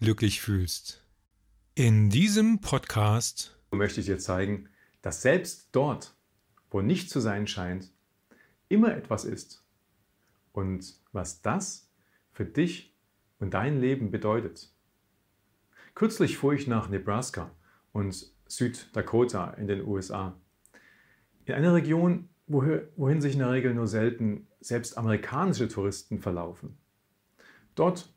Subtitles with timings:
[0.00, 1.04] glücklich fühlst.
[1.74, 4.70] In diesem Podcast möchte ich dir zeigen,
[5.02, 6.14] dass selbst dort,
[6.70, 7.92] wo nicht zu sein scheint,
[8.68, 9.62] immer etwas ist.
[10.52, 11.90] Und was das
[12.32, 12.96] für dich
[13.40, 14.72] und dein Leben bedeutet.
[15.94, 17.50] Kürzlich fuhr ich nach Nebraska
[17.92, 20.34] und Süddakota in den USA.
[21.44, 26.78] In eine Region, wohin sich in der Regel nur selten selbst amerikanische Touristen verlaufen.
[27.74, 28.12] Dort,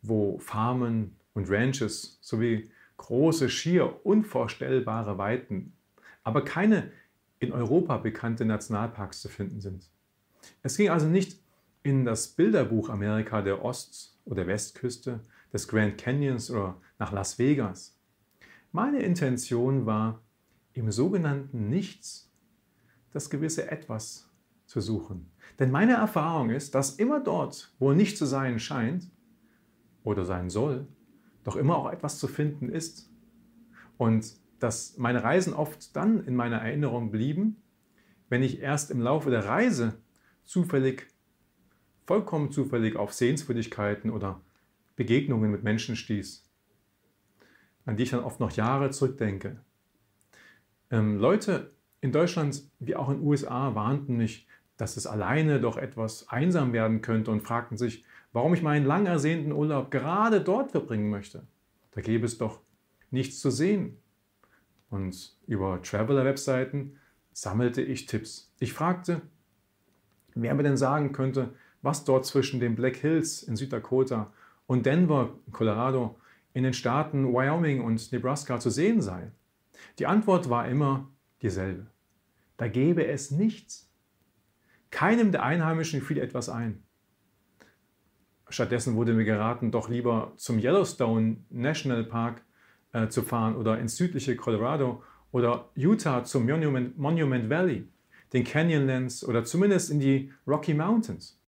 [0.00, 5.72] wo Farmen und Ranches sowie große, schier unvorstellbare Weiten,
[6.22, 6.90] aber keine
[7.40, 9.90] in Europa bekannte Nationalparks zu finden sind.
[10.62, 11.38] Es ging also nicht
[11.82, 15.20] in das Bilderbuch Amerika der Ost- oder Westküste,
[15.52, 17.96] des Grand Canyons oder nach Las Vegas.
[18.72, 20.20] Meine Intention war,
[20.72, 22.28] im sogenannten Nichts
[23.12, 24.28] das gewisse Etwas
[24.66, 25.30] zu suchen.
[25.60, 29.08] Denn meine Erfahrung ist, dass immer dort, wo nicht zu sein scheint
[30.02, 30.88] oder sein soll,
[31.44, 33.10] doch immer auch etwas zu finden ist.
[33.96, 37.62] Und dass meine Reisen oft dann in meiner Erinnerung blieben,
[38.28, 39.98] wenn ich erst im Laufe der Reise
[40.44, 41.06] zufällig,
[42.06, 44.40] vollkommen zufällig auf Sehenswürdigkeiten oder
[44.96, 46.48] Begegnungen mit Menschen stieß,
[47.84, 49.60] an die ich dann oft noch Jahre zurückdenke.
[50.90, 55.76] Ähm, Leute in Deutschland wie auch in den USA warnten mich, dass es alleine doch
[55.76, 58.04] etwas einsam werden könnte und fragten sich,
[58.34, 61.46] warum ich meinen lang ersehnten Urlaub gerade dort verbringen möchte.
[61.92, 62.60] Da gäbe es doch
[63.10, 63.96] nichts zu sehen.
[64.90, 66.98] Und über Traveler-Webseiten
[67.32, 68.52] sammelte ich Tipps.
[68.58, 69.22] Ich fragte,
[70.34, 74.32] wer mir denn sagen könnte, was dort zwischen den Black Hills in Süddakota
[74.66, 76.18] und Denver, Colorado,
[76.54, 79.30] in den Staaten Wyoming und Nebraska zu sehen sei.
[79.98, 81.08] Die Antwort war immer
[81.40, 81.86] dieselbe.
[82.56, 83.88] Da gäbe es nichts.
[84.90, 86.82] Keinem der Einheimischen fiel etwas ein.
[88.54, 92.42] Stattdessen wurde mir geraten, doch lieber zum Yellowstone National Park
[92.92, 97.88] äh, zu fahren oder ins südliche Colorado oder Utah zum Monument, Monument Valley,
[98.32, 101.40] den Canyonlands oder zumindest in die Rocky Mountains.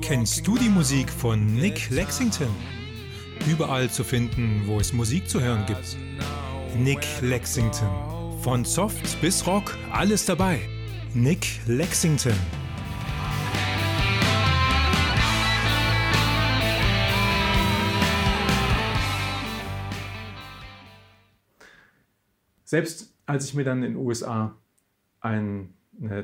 [0.00, 2.54] Kennst du die Musik von Nick Lexington?
[3.50, 5.96] Überall zu finden, wo es Musik zu hören gibt.
[6.76, 7.88] Nick Lexington.
[8.40, 10.60] Von Soft bis Rock, alles dabei.
[11.14, 12.34] Nick Lexington.
[22.64, 24.56] Selbst als ich mir dann in den USA
[25.20, 25.68] eine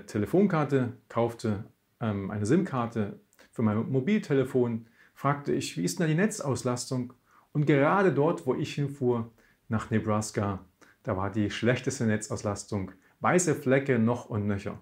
[0.06, 1.64] Telefonkarte kaufte,
[2.00, 3.18] ähm, eine SIM-Karte
[3.50, 7.14] für mein Mobiltelefon, fragte ich, wie ist denn da die Netzauslastung?
[7.52, 9.32] Und gerade dort, wo ich hinfuhr,
[9.74, 10.60] nach Nebraska.
[11.02, 12.92] Da war die schlechteste Netzauslastung.
[13.18, 14.78] Weiße Flecke noch und nöcher.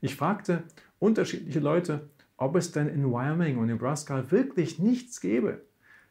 [0.00, 0.62] Ich fragte
[1.00, 5.62] unterschiedliche Leute, ob es denn in Wyoming und Nebraska wirklich nichts gäbe.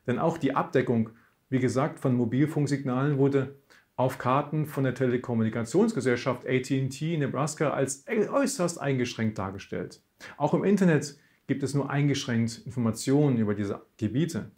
[0.06, 1.12] Denn auch die Abdeckung,
[1.50, 3.56] wie gesagt, von Mobilfunksignalen wurde
[3.96, 10.04] auf Karten von der Telekommunikationsgesellschaft ATT Nebraska als äußerst eingeschränkt dargestellt.
[10.36, 11.18] Auch im Internet
[11.48, 14.52] gibt es nur eingeschränkt Informationen über diese Gebiete.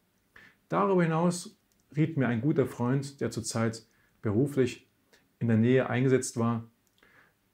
[0.68, 1.56] Darüber hinaus
[1.96, 3.86] riet mir ein guter Freund, der zurzeit
[4.22, 4.88] beruflich
[5.40, 6.70] in der Nähe eingesetzt war,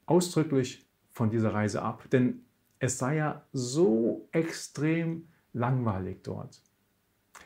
[0.06, 2.44] ausdrücklich von dieser Reise ab, denn
[2.78, 6.62] es sei ja so extrem langweilig dort.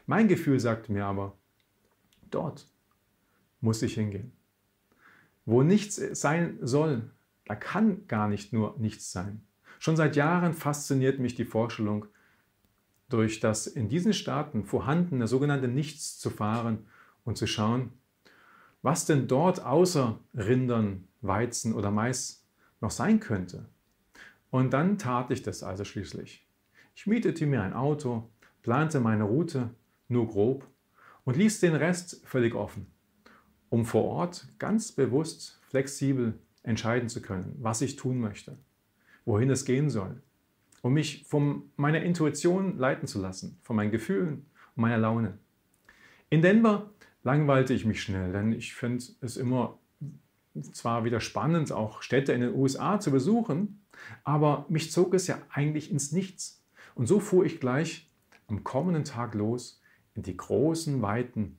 [0.06, 1.36] Mein Gefühl sagte mir aber,
[2.30, 2.68] dort
[3.60, 4.32] muss ich hingehen.
[5.46, 7.10] Wo nichts sein soll,
[7.46, 9.42] da kann gar nicht nur nichts sein.
[9.78, 12.06] Schon seit Jahren fasziniert mich die Vorstellung,
[13.08, 16.86] durch das in diesen Staaten vorhandene sogenannte Nichts zu fahren
[17.24, 17.92] und zu schauen,
[18.82, 22.46] was denn dort außer Rindern, Weizen oder Mais
[22.80, 23.66] noch sein könnte.
[24.50, 26.46] Und dann tat ich das also schließlich.
[26.94, 28.30] Ich mietete mir ein Auto,
[28.62, 29.70] plante meine Route
[30.08, 30.68] nur grob
[31.24, 32.86] und ließ den Rest völlig offen,
[33.70, 38.58] um vor Ort ganz bewusst, flexibel entscheiden zu können, was ich tun möchte,
[39.24, 40.22] wohin es gehen soll
[40.84, 44.44] um mich von meiner Intuition leiten zu lassen, von meinen Gefühlen
[44.76, 45.38] und meiner Laune.
[46.28, 46.90] In Denver
[47.24, 49.78] langweilte ich mich schnell, denn ich finde es immer
[50.72, 53.84] zwar wieder spannend, auch Städte in den USA zu besuchen,
[54.22, 56.62] aber mich zog es ja eigentlich ins Nichts.
[56.94, 58.10] Und so fuhr ich gleich
[58.46, 59.82] am kommenden Tag los
[60.14, 61.56] in die großen Weiten,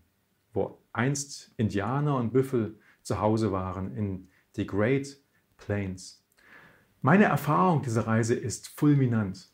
[0.54, 5.18] wo einst Indianer und Büffel zu Hause waren, in die Great
[5.58, 6.24] Plains.
[7.02, 9.50] Meine Erfahrung dieser Reise ist fulminant.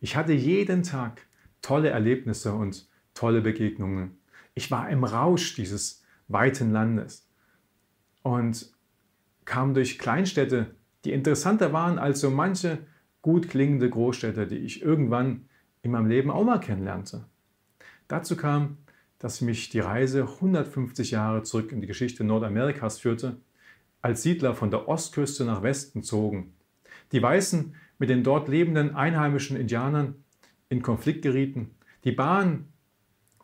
[0.00, 1.26] Ich hatte jeden Tag
[1.62, 4.15] tolle Erlebnisse und tolle Begegnungen.
[4.56, 7.28] Ich war im Rausch dieses weiten Landes
[8.22, 8.72] und
[9.44, 10.74] kam durch Kleinstädte,
[11.04, 12.78] die interessanter waren als so manche
[13.20, 15.48] gut klingende Großstädte, die ich irgendwann
[15.82, 17.26] in meinem Leben auch mal kennenlernte.
[18.08, 18.78] Dazu kam,
[19.18, 23.36] dass mich die Reise 150 Jahre zurück in die Geschichte Nordamerikas führte,
[24.00, 26.54] als Siedler von der Ostküste nach Westen zogen.
[27.12, 30.24] Die Weißen mit den dort lebenden einheimischen Indianern
[30.70, 31.72] in Konflikt gerieten.
[32.04, 32.72] Die Bahn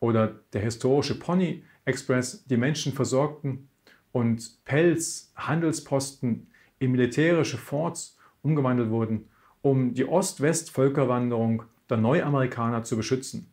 [0.03, 3.69] oder der historische Pony Express die Menschen versorgten
[4.11, 6.49] und Pelz, Handelsposten
[6.81, 9.29] in militärische Forts umgewandelt wurden,
[9.63, 13.53] um die Ost-West-Völkerwanderung der Neuamerikaner zu beschützen.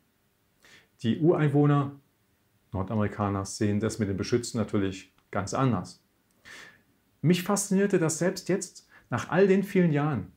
[1.03, 1.91] Die Ureinwohner
[2.71, 6.03] Nordamerikaner sehen das mit dem Beschützen natürlich ganz anders.
[7.21, 10.31] Mich faszinierte, dass selbst jetzt, nach all den vielen Jahren,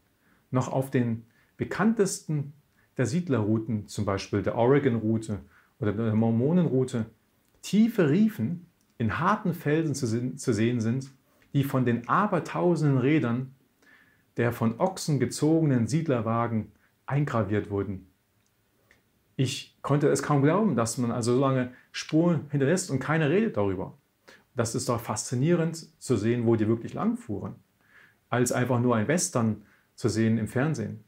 [0.51, 1.25] noch auf den
[1.57, 2.53] bekanntesten
[2.99, 5.41] der Siedlerrouten, zum Beispiel der Oregon-Route
[5.83, 7.07] oder der Mormonenroute,
[7.61, 8.67] tiefe Riefen
[8.99, 9.95] in harten Felsen
[10.37, 11.11] zu, sehen sind,
[11.53, 13.55] die von den abertausenden Rädern
[14.37, 16.73] der von Ochsen gezogenen Siedlerwagen
[17.05, 18.07] eingraviert wurden.
[19.37, 23.57] Ich konnte es kaum glauben, dass man also so lange Spuren hinterlässt und keiner redet
[23.57, 23.99] darüber.
[24.55, 27.57] Das ist doch faszinierend zu sehen, wo die wirklich langfuhren,
[28.31, 29.63] als einfach nur ein Western
[29.97, 31.03] zu sehen im Fernsehen.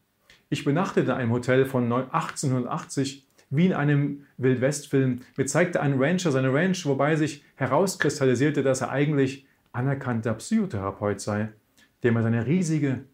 [0.50, 3.26] Ich benachtete in einem Hotel von 1880
[3.56, 5.20] wie in einem Wildwest-Film.
[5.36, 11.50] Mir zeigte ein Rancher seine Ranch, wobei sich herauskristallisierte, dass er eigentlich anerkannter Psychotherapeut sei,
[12.02, 13.04] dem er seine riesige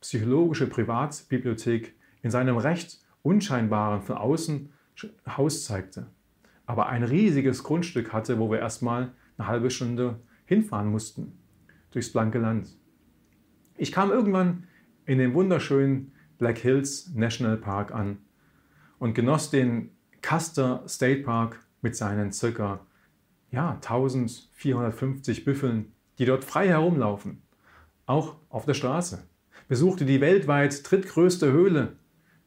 [0.00, 4.72] psychologische Privatbibliothek in seinem recht unscheinbaren von außen
[5.36, 6.06] Haus zeigte.
[6.66, 11.38] Aber ein riesiges Grundstück hatte, wo wir erstmal eine halbe Stunde hinfahren mussten,
[11.90, 12.76] durchs blanke Land.
[13.76, 14.64] Ich kam irgendwann
[15.06, 18.18] in den wunderschönen Black Hills National Park an
[18.98, 19.90] und genoss den
[20.22, 22.80] Custer State Park mit seinen ca.
[23.50, 27.42] Ja, 1450 Büffeln, die dort frei herumlaufen,
[28.06, 29.26] auch auf der Straße.
[29.68, 31.96] Besuchte die weltweit drittgrößte Höhle,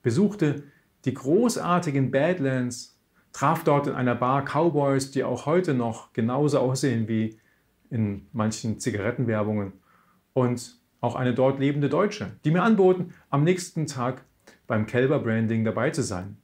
[0.03, 0.63] besuchte
[1.05, 2.99] die großartigen Badlands,
[3.31, 7.39] traf dort in einer Bar Cowboys, die auch heute noch genauso aussehen wie
[7.89, 9.73] in manchen Zigarettenwerbungen
[10.33, 14.23] und auch eine dort lebende Deutsche, die mir anboten, am nächsten Tag
[14.67, 16.37] beim Kälberbranding dabei zu sein.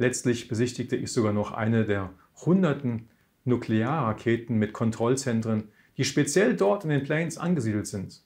[0.00, 2.08] Letztlich besichtigte ich sogar noch eine der
[2.46, 3.10] hunderten
[3.44, 5.64] Nuklearraketen mit Kontrollzentren,
[5.98, 8.22] die speziell dort in den Plains angesiedelt sind.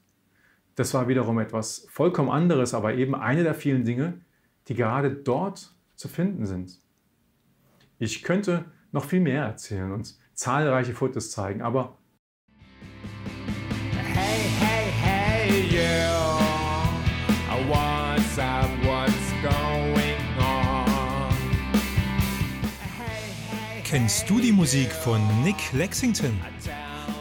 [0.76, 4.20] Das war wiederum etwas vollkommen anderes, aber eben eine der vielen Dinge,
[4.68, 6.78] die gerade dort zu finden sind.
[7.98, 11.98] Ich könnte noch viel mehr erzählen und zahlreiche Fotos zeigen, aber
[23.94, 26.36] Kennst du die Musik von Nick Lexington?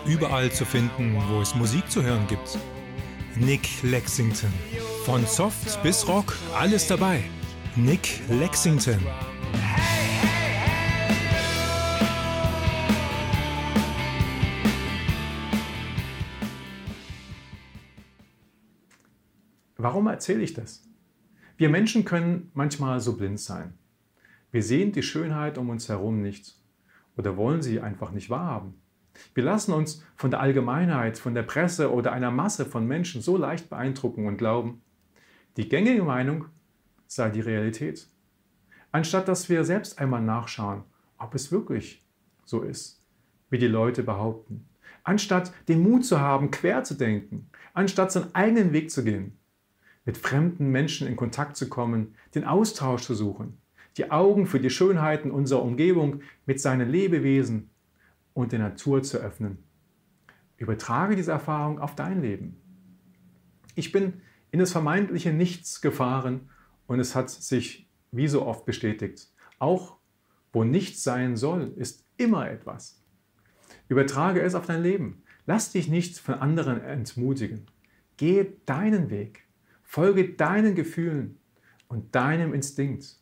[0.07, 2.57] Überall zu finden, wo es Musik zu hören gibt.
[3.35, 4.51] Nick Lexington.
[5.05, 7.25] Von Soft bis Rock, alles dabei.
[7.75, 8.99] Nick Lexington.
[19.77, 20.83] Warum erzähle ich das?
[21.55, 23.77] Wir Menschen können manchmal so blind sein.
[24.49, 26.62] Wir sehen die Schönheit um uns herum nicht
[27.17, 28.75] oder wollen sie einfach nicht wahrhaben.
[29.33, 33.37] Wir lassen uns von der Allgemeinheit, von der Presse oder einer Masse von Menschen so
[33.37, 34.81] leicht beeindrucken und glauben,
[35.57, 36.45] die gängige Meinung
[37.07, 38.07] sei die Realität.
[38.91, 40.83] Anstatt dass wir selbst einmal nachschauen,
[41.17, 42.03] ob es wirklich
[42.43, 43.03] so ist,
[43.49, 44.67] wie die Leute behaupten.
[45.03, 47.49] Anstatt den Mut zu haben, quer zu denken.
[47.73, 49.37] Anstatt seinen eigenen Weg zu gehen.
[50.05, 53.57] Mit fremden Menschen in Kontakt zu kommen, den Austausch zu suchen.
[53.97, 57.69] Die Augen für die Schönheiten unserer Umgebung mit seinen Lebewesen
[58.33, 59.59] und der Natur zu öffnen.
[60.57, 62.57] Übertrage diese Erfahrung auf dein Leben.
[63.75, 64.21] Ich bin
[64.51, 66.49] in das vermeintliche Nichts gefahren
[66.87, 69.31] und es hat sich wie so oft bestätigt.
[69.59, 69.97] Auch
[70.51, 73.03] wo nichts sein soll, ist immer etwas.
[73.89, 75.23] Übertrage es auf dein Leben.
[75.45, 77.65] Lass dich nicht von anderen entmutigen.
[78.17, 79.43] Gehe deinen Weg.
[79.83, 81.39] Folge deinen Gefühlen
[81.87, 83.17] und deinem Instinkt.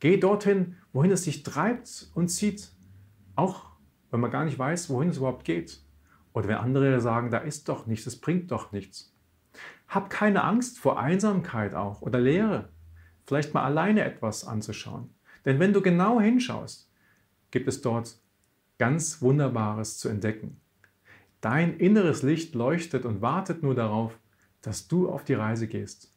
[0.00, 2.72] Geh dorthin, wohin es dich treibt und zieht,
[3.36, 3.70] auch
[4.10, 5.82] wenn man gar nicht weiß, wohin es überhaupt geht.
[6.32, 9.14] Oder wenn andere sagen, da ist doch nichts, es bringt doch nichts.
[9.88, 12.70] Hab keine Angst vor Einsamkeit auch oder Leere.
[13.26, 15.14] Vielleicht mal alleine etwas anzuschauen.
[15.44, 16.90] Denn wenn du genau hinschaust,
[17.50, 18.20] gibt es dort
[18.78, 20.60] ganz Wunderbares zu entdecken.
[21.40, 24.18] Dein inneres Licht leuchtet und wartet nur darauf,
[24.62, 26.12] dass du auf die Reise gehst,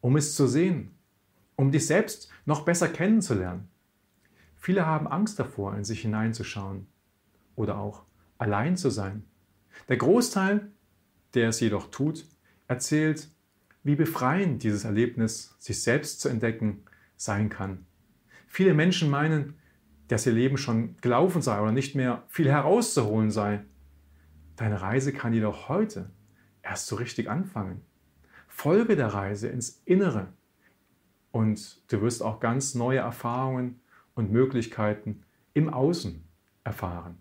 [0.00, 0.96] um es zu sehen,
[1.56, 3.68] um dich selbst noch besser kennenzulernen.
[4.56, 6.86] Viele haben Angst davor, in sich hineinzuschauen
[7.54, 8.04] oder auch
[8.38, 9.24] allein zu sein.
[9.88, 10.70] Der Großteil,
[11.34, 12.26] der es jedoch tut,
[12.66, 13.28] erzählt,
[13.82, 16.84] wie befreiend dieses Erlebnis, sich selbst zu entdecken,
[17.16, 17.86] sein kann.
[18.46, 19.58] Viele Menschen meinen,
[20.08, 23.64] dass ihr Leben schon gelaufen sei oder nicht mehr viel herauszuholen sei.
[24.56, 26.10] Deine Reise kann jedoch heute
[26.62, 27.82] erst so richtig anfangen.
[28.48, 30.32] Folge der Reise ins Innere
[31.34, 33.80] und du wirst auch ganz neue Erfahrungen
[34.14, 35.22] und Möglichkeiten
[35.52, 36.22] im Außen
[36.62, 37.18] erfahren.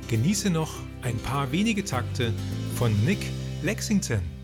[0.09, 2.33] genieße noch ein paar wenige Takte
[2.75, 3.19] von Nick
[3.63, 4.38] Lexington.